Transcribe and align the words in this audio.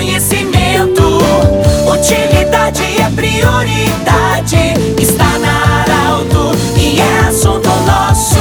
conhecimento. 0.00 1.18
Utilidade 1.86 2.82
é 2.82 3.10
prioridade. 3.14 4.74
Está 4.98 5.38
na 5.38 5.82
Arauto 5.82 6.56
e 6.74 6.98
é 6.98 7.28
assunto 7.28 7.68
nosso. 7.86 8.40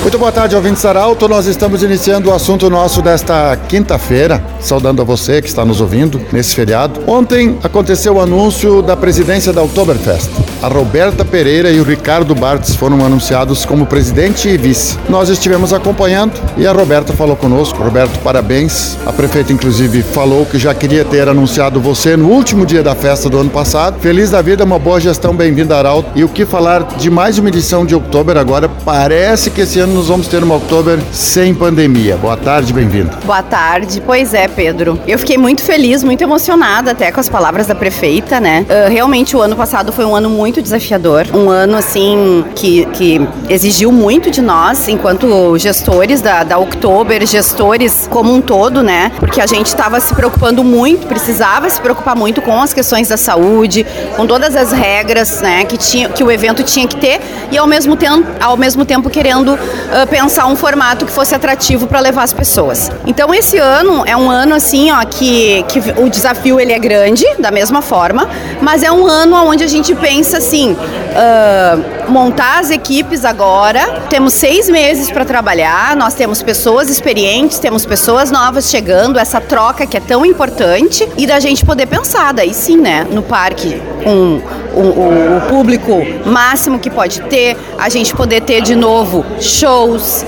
Muito 0.00 0.16
boa 0.16 0.30
tarde, 0.30 0.54
ouvintes 0.54 0.84
Arauto. 0.84 1.28
Nós 1.28 1.46
estamos 1.46 1.82
iniciando 1.82 2.30
o 2.30 2.32
assunto 2.32 2.70
nosso 2.70 3.02
desta 3.02 3.56
quinta-feira, 3.68 4.40
saudando 4.60 5.02
a 5.02 5.04
você 5.04 5.42
que 5.42 5.48
está 5.48 5.64
nos 5.64 5.80
ouvindo 5.80 6.20
nesse 6.32 6.54
feriado. 6.54 7.00
Ontem 7.08 7.58
aconteceu 7.64 8.14
o 8.14 8.20
anúncio 8.20 8.80
da 8.80 8.96
presidência 8.96 9.52
da 9.52 9.60
Oktoberfest. 9.60 10.30
A 10.62 10.68
Roberta 10.68 11.24
Pereira 11.24 11.70
e 11.70 11.80
o 11.80 11.82
Ricardo 11.82 12.34
Bartz 12.34 12.74
foram 12.74 13.02
anunciados 13.02 13.64
como 13.64 13.86
presidente 13.86 14.46
e 14.46 14.58
vice. 14.58 14.98
Nós 15.08 15.30
estivemos 15.30 15.72
acompanhando 15.72 16.34
e 16.54 16.66
a 16.66 16.72
Roberta 16.72 17.14
falou 17.14 17.34
conosco. 17.34 17.82
Roberto, 17.82 18.18
parabéns. 18.18 18.98
A 19.06 19.12
prefeita, 19.12 19.54
inclusive, 19.54 20.02
falou 20.02 20.44
que 20.44 20.58
já 20.58 20.74
queria 20.74 21.02
ter 21.02 21.26
anunciado 21.30 21.80
você 21.80 22.14
no 22.14 22.28
último 22.28 22.66
dia 22.66 22.82
da 22.82 22.94
festa 22.94 23.30
do 23.30 23.38
ano 23.38 23.48
passado. 23.48 23.98
Feliz 24.00 24.30
da 24.30 24.42
vida, 24.42 24.62
uma 24.62 24.78
boa 24.78 25.00
gestão, 25.00 25.34
bem-vinda, 25.34 25.78
Arauto. 25.78 26.10
E 26.14 26.24
o 26.24 26.28
que 26.28 26.44
falar 26.44 26.82
de 26.82 27.08
mais 27.08 27.38
uma 27.38 27.48
edição 27.48 27.86
de 27.86 27.94
Oktober 27.94 28.36
agora? 28.36 28.68
Parece 28.68 29.50
que 29.50 29.62
esse 29.62 29.80
ano 29.80 29.94
nós 29.94 30.08
vamos 30.08 30.28
ter 30.28 30.42
uma 30.42 30.56
Oktober 30.56 30.98
sem 31.10 31.54
pandemia. 31.54 32.18
Boa 32.18 32.36
tarde, 32.36 32.74
bem-vindo. 32.74 33.16
Boa 33.24 33.42
tarde. 33.42 34.02
Pois 34.04 34.34
é, 34.34 34.46
Pedro. 34.46 35.00
Eu 35.06 35.18
fiquei 35.18 35.38
muito 35.38 35.62
feliz, 35.62 36.04
muito 36.04 36.20
emocionada 36.20 36.90
até 36.90 37.10
com 37.10 37.18
as 37.18 37.30
palavras 37.30 37.66
da 37.66 37.74
prefeita, 37.74 38.38
né? 38.38 38.66
Uh, 38.68 38.90
realmente 38.90 39.34
o 39.34 39.40
ano 39.40 39.56
passado 39.56 39.90
foi 39.90 40.04
um 40.04 40.14
ano 40.14 40.28
muito 40.28 40.49
desafiador, 40.58 41.26
um 41.34 41.50
ano 41.50 41.76
assim 41.76 42.44
que, 42.54 42.86
que 42.86 43.20
exigiu 43.48 43.92
muito 43.92 44.30
de 44.30 44.40
nós, 44.40 44.88
enquanto 44.88 45.58
gestores 45.58 46.20
da, 46.22 46.42
da 46.42 46.58
Oktober, 46.58 47.26
gestores 47.26 48.08
como 48.10 48.32
um 48.32 48.40
todo, 48.40 48.82
né? 48.82 49.12
Porque 49.18 49.40
a 49.40 49.46
gente 49.46 49.66
estava 49.66 50.00
se 50.00 50.14
preocupando 50.14 50.64
muito, 50.64 51.06
precisava 51.06 51.68
se 51.68 51.80
preocupar 51.80 52.16
muito 52.16 52.40
com 52.40 52.62
as 52.62 52.72
questões 52.72 53.08
da 53.08 53.16
saúde, 53.16 53.86
com 54.16 54.26
todas 54.26 54.56
as 54.56 54.72
regras, 54.72 55.40
né? 55.42 55.64
Que, 55.64 55.76
tinha, 55.76 56.08
que 56.08 56.24
o 56.24 56.30
evento 56.30 56.62
tinha 56.62 56.86
que 56.88 56.96
ter 56.96 57.20
e 57.50 57.58
ao 57.58 57.66
mesmo 57.66 57.96
tempo, 57.96 58.26
ao 58.40 58.56
mesmo 58.56 58.84
tempo 58.84 59.10
querendo 59.10 59.54
uh, 59.54 60.06
pensar 60.08 60.46
um 60.46 60.56
formato 60.56 61.04
que 61.04 61.12
fosse 61.12 61.34
atrativo 61.34 61.86
para 61.86 62.00
levar 62.00 62.22
as 62.22 62.32
pessoas. 62.32 62.90
Então 63.06 63.34
esse 63.34 63.58
ano 63.58 64.04
é 64.06 64.16
um 64.16 64.30
ano 64.30 64.54
assim, 64.54 64.90
ó, 64.90 65.04
que, 65.04 65.64
que 65.64 65.78
o 66.00 66.08
desafio 66.08 66.58
ele 66.60 66.72
é 66.72 66.78
grande, 66.78 67.24
da 67.38 67.50
mesma 67.50 67.82
forma, 67.82 68.28
mas 68.60 68.82
é 68.82 68.90
um 68.90 69.06
ano 69.06 69.36
onde 69.36 69.64
a 69.64 69.66
gente 69.66 69.94
pensa 69.94 70.39
assim, 70.40 70.72
uh, 70.72 72.10
montar 72.10 72.58
as 72.58 72.70
equipes 72.70 73.24
agora. 73.24 74.00
Temos 74.08 74.34
seis 74.34 74.68
meses 74.68 75.10
para 75.10 75.24
trabalhar, 75.24 75.94
nós 75.94 76.14
temos 76.14 76.42
pessoas 76.42 76.90
experientes, 76.90 77.58
temos 77.58 77.86
pessoas 77.86 78.30
novas 78.30 78.68
chegando, 78.68 79.18
essa 79.18 79.40
troca 79.40 79.86
que 79.86 79.96
é 79.96 80.00
tão 80.00 80.24
importante 80.26 81.06
e 81.16 81.26
da 81.26 81.38
gente 81.38 81.64
poder 81.64 81.86
pensar, 81.86 82.32
daí 82.32 82.52
sim, 82.52 82.76
né, 82.76 83.06
no 83.10 83.22
parque 83.22 83.80
com 84.02 84.40
o, 84.74 84.80
o, 84.80 85.40
público 85.48 85.92
máximo 86.24 86.78
que 86.78 86.90
pode 86.90 87.20
ter, 87.22 87.56
a 87.78 87.88
gente 87.88 88.14
poder 88.14 88.40
ter 88.40 88.62
de 88.62 88.74
novo 88.74 89.24
shows, 89.38 90.24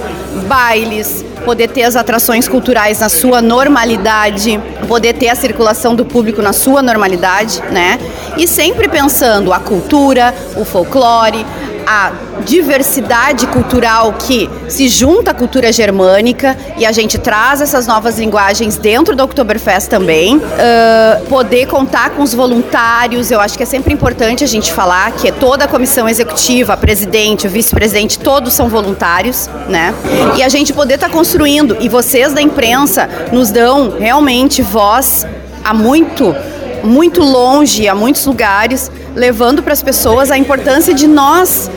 bailes, 0.47 1.25
poder 1.45 1.69
ter 1.69 1.83
as 1.83 1.97
atrações 1.97 2.49
culturais 2.49 3.01
na 3.01 3.09
sua 3.09 3.43
normalidade, 3.43 4.61
poder 4.87 5.15
ter 5.15 5.29
a 5.29 5.35
circulação 5.35 5.95
do 5.95 6.05
público 6.05 6.41
na 6.41 6.53
sua 6.53 6.83
normalidade, 6.83 7.63
né? 7.71 7.99
E 8.37 8.49
sempre 8.49 8.89
pensando 8.89 9.53
a 9.53 9.59
cultura, 9.59 10.35
o 10.57 10.65
folclore, 10.65 11.45
a 11.87 12.13
diversidade 12.45 13.47
cultural 13.47 14.15
que 14.15 14.49
se 14.69 14.89
junta 14.89 15.31
à 15.31 15.35
cultura 15.35 15.73
germânica 15.73 16.57
e 16.77 16.87
a 16.87 16.93
gente 16.93 17.19
traz 17.19 17.61
essas 17.61 17.87
novas 17.87 18.19
linguagens 18.19 18.77
dentro 18.77 19.15
do 19.15 19.23
Oktoberfest 19.23 19.89
também. 19.89 20.37
Uh, 20.37 21.27
poder 21.29 21.67
contar 21.67 22.11
com 22.11 22.23
os 22.23 22.35
voluntários, 22.35 23.31
eu 23.31 23.41
acho 23.41 23.57
que 23.57 23.63
é 23.63 23.67
sempre 23.67 23.93
importante 23.93 24.43
a 24.43 24.47
gente 24.47 24.73
falar 24.73 25.13
que 25.13 25.29
é 25.29 25.33
toda 25.33 25.65
a 25.65 25.69
comissão 25.69 26.09
executiva, 26.09 26.73
a 26.73 26.77
presidente, 26.77 27.47
o 27.47 27.51
vice-presidente, 27.51 28.19
todos 28.19 28.53
são 28.55 28.69
voluntários, 28.69 29.49
né? 29.69 29.95
E 30.37 30.43
a 30.43 30.49
gente 30.49 30.73
poder 30.73 30.95
estar 30.95 31.09
tá 31.09 31.13
construindo, 31.13 31.77
e 31.81 31.89
vocês 31.89 32.33
da 32.33 32.41
imprensa 32.41 33.09
nos 33.31 33.51
dão 33.51 33.99
realmente 33.99 34.63
voz 34.63 35.27
há 35.65 35.73
muito 35.73 36.35
muito 36.83 37.23
longe, 37.23 37.89
a 37.89 37.95
muitos 37.95 38.27
lugares, 38.27 38.91
levando 39.15 39.63
para 39.63 39.73
as 39.73 39.83
pessoas 39.83 40.31
a 40.31 40.39
importância 40.39 40.93
de 40.95 41.07
nós, 41.07 41.71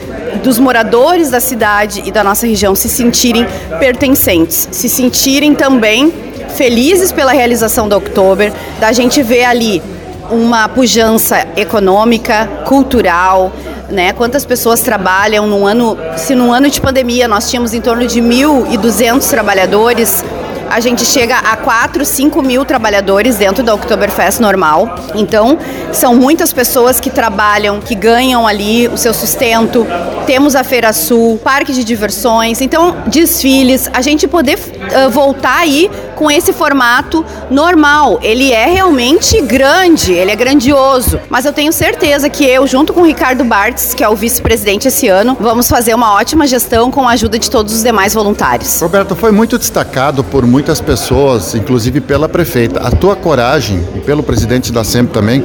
dos 0.44 0.60
moradores 0.60 1.30
da 1.30 1.40
cidade 1.40 2.04
e 2.06 2.12
da 2.12 2.24
nossa 2.24 2.46
região, 2.46 2.76
se 2.76 2.90
sentirem 2.90 3.46
pertencentes, 3.80 4.68
se 4.72 4.90
sentirem 4.90 5.54
também 5.54 6.14
felizes 6.56 7.12
pela 7.12 7.32
realização 7.32 7.88
do 7.88 7.96
Oktober, 7.96 8.52
da 8.80 8.92
gente 8.92 9.22
ver 9.22 9.44
ali 9.44 9.82
uma 10.30 10.68
pujança 10.68 11.46
econômica, 11.56 12.48
cultural, 12.66 13.52
né? 13.90 14.14
Quantas 14.14 14.46
pessoas 14.46 14.82
trabalham 14.82 15.46
num 15.46 15.68
ano, 15.68 15.98
se 16.18 16.34
num 16.34 16.52
ano 16.52 16.70
de 16.70 16.82
pandemia 16.82 17.28
nós 17.28 17.50
tínhamos 17.50 17.74
em 17.74 17.82
torno 17.82 18.08
de 18.08 18.20
1.200 18.22 19.30
trabalhadores, 19.30 20.24
a 20.70 20.80
gente 20.80 21.06
chega 21.06 21.38
a 21.38 21.56
4, 21.58 22.03
5 22.06 22.42
mil 22.42 22.66
trabalhadores 22.66 23.38
dentro 23.38 23.64
da 23.64 23.74
Oktoberfest 23.74 24.40
normal. 24.40 24.96
Então, 25.16 25.58
são 25.92 26.16
muitas 26.16 26.52
pessoas 26.52 27.00
que 27.00 27.09
trabalham, 27.09 27.80
que 27.80 27.96
ganham 27.96 28.48
ali 28.48 28.88
o 28.88 28.98
seu 28.98 29.14
sustento. 29.14 29.86
Temos 30.25 30.56
a 30.56 30.64
Feira 30.64 30.92
Sul, 30.92 31.40
parque 31.44 31.72
de 31.74 31.84
diversões, 31.84 32.62
então 32.62 32.96
desfiles, 33.08 33.90
a 33.94 34.02
gente 34.02 34.28
poder 34.28 34.58
uh, 34.58 35.09
voltar 35.09 35.59
aí 35.59 35.90
com 36.16 36.31
esse 36.31 36.52
formato 36.52 37.24
normal. 37.50 38.20
Ele 38.22 38.52
é 38.52 38.66
realmente 38.66 39.42
grande, 39.42 40.14
ele 40.14 40.31
é 40.31 40.36
grandioso, 40.36 41.20
mas 41.30 41.46
eu 41.46 41.54
tenho 41.54 41.72
certeza 41.72 42.30
que 42.30 42.44
eu, 42.46 42.66
junto 42.66 42.94
com 42.94 43.02
o 43.02 43.06
Ricardo 43.06 43.44
Bartz, 43.44 43.94
que 43.94 44.04
é 44.04 44.09
o 44.09 44.16
vice-presidente 44.16 44.88
esse 44.88 45.08
ano, 45.08 45.38
vamos 45.40 45.68
fazer 45.68 45.94
uma 45.94 46.14
ótima 46.14 46.48
gestão 46.48 46.90
com 46.90 47.08
a 47.08 47.12
ajuda 47.12 47.38
de 47.38 47.50
todos 47.50 47.74
os 47.74 47.84
demais 47.84 48.14
voluntários. 48.14 48.81
Roberto, 48.81 49.16
foi 49.16 49.31
muito 49.31 49.58
destacado 49.58 50.24
por 50.24 50.46
muitas 50.56 50.80
pessoas, 50.80 51.54
inclusive 51.54 52.00
pela 52.00 52.30
prefeita, 52.30 52.80
a 52.80 52.90
tua 52.90 53.14
coragem, 53.14 53.78
e 53.94 54.00
pelo 54.00 54.24
presidente 54.24 54.72
da 54.72 54.86
SEMP 54.86 55.12
também, 55.12 55.44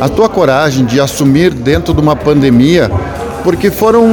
a 0.00 0.08
tua 0.08 0.28
coragem 0.28 0.86
de 0.86 1.00
assumir 1.00 1.52
dentro 1.52 1.92
de 1.92 2.00
uma 2.00 2.14
pandemia, 2.14 2.88
porque 3.42 3.72
foram 3.72 4.06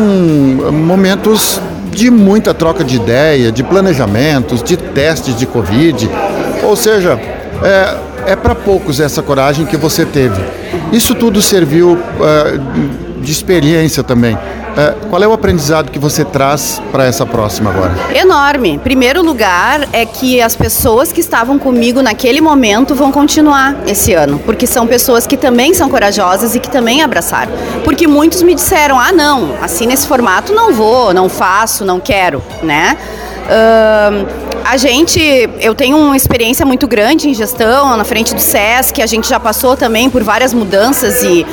momentos 0.73 1.61
de 1.91 2.09
muita 2.09 2.51
troca 2.51 2.83
de 2.83 2.95
ideia, 2.95 3.51
de 3.51 3.61
planejamentos, 3.61 4.63
de 4.63 4.75
testes 4.75 5.37
de 5.37 5.45
Covid. 5.45 6.09
Ou 6.63 6.75
seja, 6.75 7.19
é, 7.63 8.31
é 8.31 8.35
para 8.35 8.55
poucos 8.55 8.99
essa 8.99 9.21
coragem 9.21 9.67
que 9.67 9.77
você 9.77 10.03
teve. 10.03 10.41
Isso 10.91 11.13
tudo 11.13 11.43
serviu 11.43 11.91
uh, 11.91 13.08
de 13.19 13.31
experiência 13.31 14.03
também. 14.03 14.37
É, 14.77 14.93
qual 15.09 15.21
é 15.21 15.27
o 15.27 15.33
aprendizado 15.33 15.91
que 15.91 15.99
você 15.99 16.23
traz 16.23 16.81
para 16.91 17.05
essa 17.05 17.25
próxima 17.25 17.69
agora? 17.69 17.93
Enorme. 18.15 18.79
Primeiro 18.81 19.21
lugar 19.21 19.87
é 19.91 20.05
que 20.05 20.41
as 20.41 20.55
pessoas 20.55 21.11
que 21.11 21.19
estavam 21.19 21.59
comigo 21.59 22.01
naquele 22.01 22.39
momento 22.39 22.95
vão 22.95 23.11
continuar 23.11 23.75
esse 23.87 24.13
ano, 24.13 24.39
porque 24.39 24.65
são 24.65 24.87
pessoas 24.87 25.27
que 25.27 25.35
também 25.35 25.73
são 25.73 25.89
corajosas 25.89 26.55
e 26.55 26.59
que 26.59 26.69
também 26.69 27.01
abraçaram. 27.01 27.51
Porque 27.83 28.07
muitos 28.07 28.41
me 28.41 28.55
disseram: 28.55 28.99
ah, 28.99 29.11
não, 29.11 29.55
assim 29.61 29.85
nesse 29.85 30.07
formato 30.07 30.53
não 30.53 30.71
vou, 30.71 31.13
não 31.13 31.27
faço, 31.27 31.83
não 31.83 31.99
quero, 31.99 32.41
né? 32.63 32.97
A 34.63 34.77
gente, 34.77 35.19
eu 35.59 35.73
tenho 35.73 35.97
uma 35.97 36.15
experiência 36.15 36.63
muito 36.63 36.87
grande 36.87 37.27
em 37.27 37.33
gestão 37.33 37.97
na 37.97 38.03
frente 38.03 38.35
do 38.35 38.39
SESC, 38.39 39.01
a 39.01 39.07
gente 39.07 39.27
já 39.27 39.39
passou 39.39 39.75
também 39.75 40.11
por 40.11 40.21
várias 40.21 40.53
mudanças 40.53 41.23
e, 41.23 41.43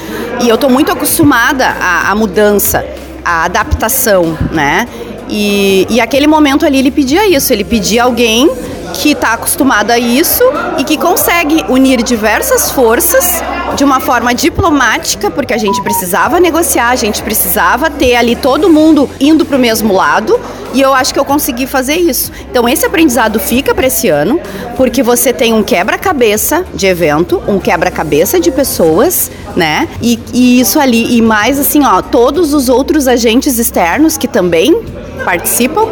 e 0.41 0.49
eu 0.49 0.55
estou 0.55 0.71
muito 0.71 0.93
acostumada 0.93 1.67
à, 1.67 2.11
à 2.11 2.15
mudança 2.15 2.85
a 3.25 3.45
adaptação, 3.45 4.39
né? 4.53 4.87
E, 5.29 5.85
e 5.91 6.01
aquele 6.01 6.29
momento 6.29 6.65
ali 6.65 6.79
ele 6.79 6.93
pedia 6.93 7.27
isso, 7.29 7.53
ele 7.53 7.65
pedia 7.65 8.05
alguém 8.05 8.49
que 8.97 9.13
está 9.13 9.35
acostumado 9.35 9.91
a 9.91 9.99
isso 9.99 10.43
e 10.79 10.85
que 10.85 10.97
consegue 10.97 11.65
unir 11.69 12.03
diversas 12.03 12.71
forças 12.71 13.43
de 13.77 13.85
uma 13.85 14.01
forma 14.01 14.35
diplomática, 14.35 15.31
porque 15.31 15.53
a 15.53 15.59
gente 15.59 15.83
precisava 15.83 16.41
negociar, 16.41 16.89
a 16.89 16.97
gente 16.97 17.23
precisava 17.23 17.91
ter 17.91 18.17
ali 18.17 18.35
todo 18.35 18.71
mundo 18.71 19.09
indo 19.21 19.45
para 19.45 19.57
o 19.57 19.61
mesmo 19.61 19.93
lado, 19.93 20.41
e 20.73 20.81
eu 20.81 20.95
acho 20.95 21.13
que 21.13 21.21
eu 21.21 21.25
consegui 21.25 21.67
fazer 21.67 21.97
isso. 21.97 22.33
Então 22.51 22.67
esse 22.69 22.87
aprendizado 22.87 23.39
fica 23.39 23.75
para 23.75 23.87
esse 23.87 24.09
ano, 24.09 24.41
porque 24.77 25.03
você 25.03 25.33
tem 25.33 25.53
um 25.53 25.63
quebra-cabeça 25.63 26.65
de 26.75 26.87
evento, 26.87 27.43
um 27.47 27.59
quebra-cabeça 27.59 28.41
de 28.41 28.51
pessoas, 28.51 29.31
né? 29.55 29.89
E, 30.01 30.19
e 30.33 30.61
isso 30.61 30.81
ali, 30.81 31.17
e 31.17 31.21
mais 31.21 31.59
assim, 31.59 31.85
ó, 31.85 32.01
todos 32.01 32.55
os 32.55 32.69
outros 32.69 33.07
agentes 33.07 33.59
externos 33.59 34.17
que 34.17 34.27
também 34.27 34.83
participam, 35.25 35.87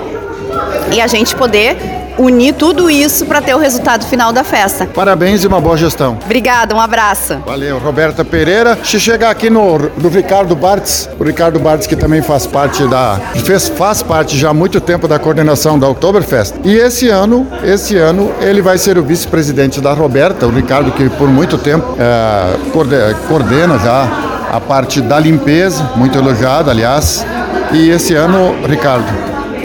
e 0.92 1.00
a 1.00 1.06
gente 1.06 1.34
poder 1.34 2.03
unir 2.18 2.54
tudo 2.54 2.90
isso 2.90 3.26
para 3.26 3.40
ter 3.40 3.54
o 3.54 3.58
resultado 3.58 4.04
final 4.04 4.32
da 4.32 4.44
festa. 4.44 4.86
Parabéns 4.86 5.44
e 5.44 5.46
uma 5.46 5.60
boa 5.60 5.76
gestão. 5.76 6.18
Obrigada, 6.24 6.74
um 6.74 6.80
abraço. 6.80 7.38
Valeu, 7.46 7.78
Roberta 7.78 8.24
Pereira. 8.24 8.78
Se 8.82 8.98
chegar 9.00 9.30
aqui 9.30 9.50
no, 9.50 9.78
no 9.78 10.08
Ricardo 10.08 10.54
Bartz, 10.54 11.08
o 11.18 11.24
Ricardo 11.24 11.58
Bartz 11.58 11.86
que 11.86 11.96
também 11.96 12.22
faz 12.22 12.46
parte 12.46 12.86
da 12.86 13.20
fez, 13.44 13.68
faz 13.68 14.02
parte 14.02 14.36
já 14.36 14.50
há 14.50 14.54
muito 14.54 14.80
tempo 14.80 15.08
da 15.08 15.18
coordenação 15.18 15.78
da 15.78 15.88
Oktoberfest. 15.88 16.54
E 16.64 16.74
esse 16.74 17.08
ano, 17.08 17.46
esse 17.62 17.96
ano 17.96 18.32
ele 18.40 18.62
vai 18.62 18.78
ser 18.78 18.98
o 18.98 19.02
vice-presidente 19.02 19.80
da 19.80 19.92
Roberta, 19.92 20.46
o 20.46 20.50
Ricardo 20.50 20.92
que 20.92 21.08
por 21.10 21.28
muito 21.28 21.58
tempo 21.58 21.96
é, 21.98 23.14
coordena 23.28 23.78
já 23.78 24.08
a 24.52 24.60
parte 24.60 25.00
da 25.00 25.18
limpeza, 25.18 25.90
muito 25.96 26.16
elogiado, 26.16 26.70
aliás. 26.70 27.26
E 27.72 27.90
esse 27.90 28.14
ano, 28.14 28.54
Ricardo, 28.68 29.06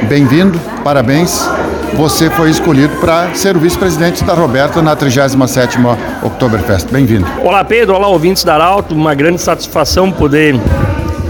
bem-vindo, 0.07 0.59
parabéns. 0.83 1.47
Você 1.95 2.29
foi 2.29 2.49
escolhido 2.49 2.95
para 2.97 3.33
ser 3.33 3.57
o 3.57 3.59
vice-presidente 3.59 4.23
da 4.23 4.33
Roberta 4.33 4.81
na 4.81 4.95
37ª 4.95 5.97
Oktoberfest. 6.23 6.87
Bem-vindo. 6.91 7.25
Olá, 7.43 7.63
Pedro. 7.63 7.95
Olá, 7.95 8.07
ouvintes 8.07 8.43
da 8.43 8.53
Arauto. 8.53 8.95
Uma 8.95 9.13
grande 9.13 9.41
satisfação 9.41 10.11
poder 10.11 10.55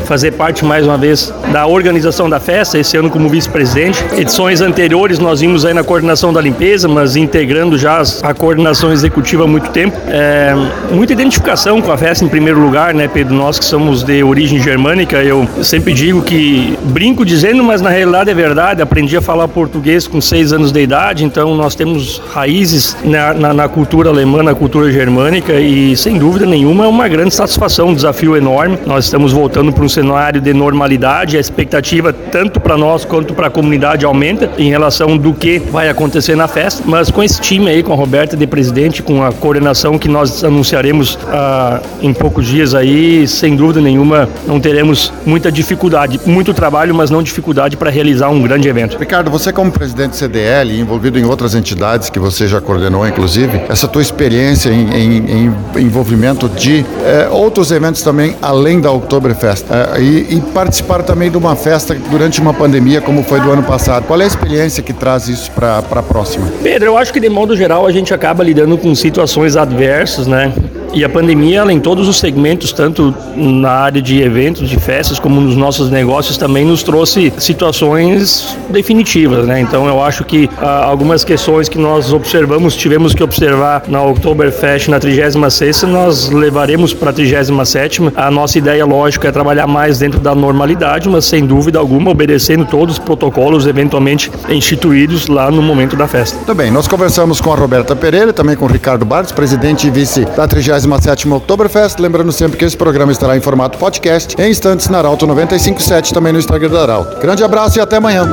fazer 0.10 0.32
parte 0.32 0.66
mais 0.66 0.88
uma 0.88 0.98
vez 0.98 1.32
da 1.54 1.68
organização 1.68 2.28
da 2.28 2.40
festa, 2.40 2.80
esse 2.80 2.98
ano 2.98 3.12
como 3.12 3.30
vice-presidente. 3.30 4.04
Edições 4.18 4.60
anteriores 4.60 5.20
nós 5.20 5.40
vimos 5.40 5.64
aí 5.66 5.72
na 5.72 5.84
coordenação 5.84 6.34
da 6.34 6.42
limpeza, 6.42 6.88
mas 6.88 7.16
integrando 7.16 7.78
já 7.78 8.02
a 8.24 8.34
coordenação 8.34 8.92
executiva 8.92 9.44
há 9.44 9.48
muito 9.48 9.70
tempo. 9.70 9.96
É, 10.08 10.56
muita 10.92 11.14
identificação 11.14 11.80
com 11.80 11.92
a 11.92 11.98
festa 11.98 12.26
em 12.26 12.28
primeiro 12.28 12.60
lugar, 12.60 12.92
né, 12.92 13.08
Pedro? 13.08 13.36
Nós 13.36 13.60
que 13.60 13.66
somos 13.66 14.02
de 14.02 14.24
origem 14.24 14.60
germânica, 14.60 15.18
eu 15.18 15.48
sempre 15.62 15.94
digo 15.94 16.24
que 16.24 16.76
brinco 16.86 17.24
dizendo, 17.24 17.64
mas 17.64 17.80
na 17.80 17.92
realidade 17.92 18.32
é 18.32 18.34
verdade. 18.34 18.82
Aprendi 18.82 19.16
a 19.16 19.22
falar 19.22 19.48
português 19.48 20.08
com 20.08 20.20
seis 20.20 20.52
anos 20.52 20.72
de 20.72 20.82
idade, 20.82 21.24
então 21.24 21.54
nós 21.54 21.76
temos 21.76 22.20
raízes 22.34 22.98
na, 23.04 23.32
na, 23.36 23.54
na 23.54 23.70
cultura 23.70 24.10
alemã, 24.10 24.42
na 24.42 24.56
cultura 24.56 24.92
germânica 24.92 25.54
e 25.54 25.96
sem 25.96 26.18
dúvida 26.18 26.48
nenhuma 26.48 26.86
é 26.86 26.88
uma 26.88 27.08
grande 27.08 27.36
satisfação, 27.36 27.90
um 27.90 27.94
desafio 27.94 28.36
enorme. 28.36 28.80
Nós 28.88 29.06
estamos 29.06 29.32
voltando 29.32 29.72
para 29.72 29.84
um 29.84 29.90
cenário 30.00 30.40
de 30.40 30.54
normalidade, 30.54 31.36
a 31.36 31.40
expectativa 31.40 32.14
tanto 32.14 32.60
para 32.62 32.78
nós 32.78 33.04
quanto 33.04 33.34
para 33.34 33.48
a 33.48 33.50
comunidade 33.50 34.06
aumenta 34.06 34.50
em 34.58 34.70
relação 34.70 35.18
do 35.18 35.34
que 35.34 35.60
vai 35.60 35.90
acontecer 35.90 36.36
na 36.36 36.48
festa, 36.48 36.84
mas 36.86 37.12
com 37.12 37.22
esse 37.22 37.42
time 37.42 37.70
aí, 37.70 37.84
com 37.84 37.92
a 37.92 37.96
Roberta 37.96 38.38
de 38.38 38.48
presidente, 38.48 39.04
com 39.04 39.22
a 39.22 39.34
coordenação 39.34 40.00
que 40.00 40.08
nós 40.08 40.42
anunciaremos 40.44 41.20
ah, 41.28 41.82
em 42.02 42.14
poucos 42.14 42.48
dias 42.48 42.74
aí, 42.74 43.28
sem 43.28 43.58
dúvida 43.58 43.82
nenhuma, 43.82 44.30
não 44.48 44.60
teremos 44.60 45.12
muita 45.26 45.52
dificuldade, 45.52 46.20
muito 46.26 46.54
trabalho, 46.54 46.96
mas 46.96 47.10
não 47.10 47.22
dificuldade 47.22 47.76
para 47.76 47.90
realizar 47.90 48.30
um 48.30 48.42
grande 48.42 48.70
evento. 48.70 48.98
Ricardo, 48.98 49.30
você 49.30 49.52
como 49.52 49.70
presidente 49.70 50.16
CDL, 50.16 50.80
envolvido 50.80 51.20
em 51.20 51.26
outras 51.26 51.56
entidades 51.56 52.10
que 52.10 52.20
você 52.20 52.48
já 52.48 52.62
coordenou, 52.62 53.06
inclusive, 53.06 53.62
essa 53.68 53.88
tua 53.88 54.02
experiência 54.02 54.70
em, 54.70 54.94
em, 54.94 55.50
em 55.76 55.82
envolvimento 55.82 56.48
de 56.48 56.86
eh, 57.04 57.28
outros 57.30 57.72
eventos 57.72 58.02
também, 58.02 58.36
além 58.42 58.80
da 58.80 58.92
Oktoberfest, 58.92 59.66
eh, 59.70 59.89
e, 59.98 60.36
e, 60.36 60.42
participar 60.54 61.04
também 61.04 61.32
de 61.32 61.38
uma 61.38 61.56
festa 61.56 61.96
durante 61.96 62.42
uma 62.42 62.54
pandemia 62.54 63.02
como 63.02 63.24
foi 63.24 63.40
do 63.40 63.52
ano 63.52 63.64
passado. 63.64 64.06
Qual 64.06 64.20
é 64.20 64.24
a 64.24 64.28
experiência 64.28 64.84
que 64.84 64.94
traz 64.94 65.28
isso 65.28 65.52
para 65.52 65.80
a 65.80 66.04
próxima? 66.04 66.48
Pedro, 66.62 66.90
eu 66.90 66.98
acho 66.98 67.14
que 67.14 67.20
de 67.20 67.30
modo 67.30 67.56
geral 67.56 67.86
a 67.86 67.92
gente 67.92 68.14
acaba 68.14 68.44
lidando 68.44 68.78
com 68.78 68.94
situações 68.94 69.56
adversas, 69.56 70.28
né? 70.28 70.54
E 70.94 71.04
a 71.04 71.10
pandemia, 71.10 71.60
ela 71.60 71.74
em 71.74 71.80
todos 71.80 72.08
os 72.08 72.18
segmentos, 72.18 72.72
tanto 72.72 73.14
na 73.36 73.72
área 73.72 74.02
de 74.02 74.22
eventos, 74.22 74.70
de 74.70 74.80
festas, 74.80 75.20
como 75.20 75.40
nos 75.40 75.56
nossos 75.56 75.90
negócios, 75.90 76.38
também 76.38 76.66
nos 76.66 76.84
trouxe 76.84 77.32
situações 77.38 78.58
definitivas, 78.70 79.46
né? 79.46 79.60
Então 79.60 79.88
eu 79.88 80.02
acho 80.04 80.24
que 80.24 80.50
ah, 80.58 80.86
algumas 80.86 81.24
questões 81.24 81.70
que 81.70 81.78
nós 81.78 82.12
observamos, 82.12 82.76
tivemos 82.76 83.14
que 83.14 83.24
observar 83.24 83.84
na 83.88 84.02
Oktoberfest 84.04 84.88
na 84.90 85.00
36 85.00 85.84
nós 85.84 86.30
levaremos 86.30 86.94
para 86.94 87.12
a 87.12 87.14
37 87.14 88.02
A 88.16 88.32
nossa 88.32 88.58
ideia, 88.58 88.86
lógico, 88.86 89.28
é 89.28 89.32
trabalhar 89.32 89.68
mais 89.68 90.00
dentro 90.00 90.20
da 90.20 90.34
normalidade, 90.34 91.08
mas 91.08 91.26
sem 91.26 91.46
dúvida 91.46 91.80
alguma 91.80 92.12
obedecendo 92.12 92.66
todos 92.66 92.96
os 92.96 93.00
protocolos 93.00 93.68
eventualmente 93.68 94.32
instituídos 94.50 95.28
lá 95.28 95.52
no 95.52 95.62
momento 95.62 95.96
da 95.96 96.08
festa. 96.08 96.54
Bem, 96.54 96.72
nós 96.72 96.88
conversamos 96.88 97.40
com 97.40 97.52
a 97.52 97.56
Roberta 97.56 97.96
Pereira, 97.96 98.34
também 98.34 98.56
com 98.56 98.66
o 98.66 98.68
Ricardo 98.68 99.06
Bartos, 99.06 99.32
presidente 99.32 99.88
e 99.88 99.90
vice 99.90 100.26
da 100.26 100.48
30 100.48 100.79
77ª 100.80 101.36
Oktoberfest. 101.36 102.00
Lembrando 102.00 102.32
sempre 102.32 102.58
que 102.58 102.66
esse 102.66 102.78
programa 102.78 103.12
estará 103.12 103.36
em 103.36 103.42
formato 103.42 103.78
podcast 103.78 104.36
em 104.40 104.50
instantes 104.50 104.90
na 104.90 105.00
Arauto 105.00 105.28
957, 105.28 106.14
também 106.14 106.34
no 106.34 106.40
Instagram 106.40 106.70
da 106.70 106.82
Arauto. 106.82 107.20
Grande 107.20 107.44
abraço 107.44 107.78
e 107.78 107.82
até 107.82 107.98
amanhã. 107.98 108.26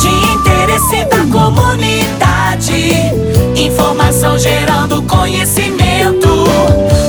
De 0.00 0.08
interesse 0.08 1.04
da 1.06 1.18
comunidade, 1.26 2.72
informação 3.56 4.38
gerando 4.38 5.02
conhecimento, 5.02 6.28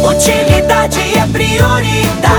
utilidade 0.08 1.00
é 1.18 1.28
prioridade. 1.32 2.31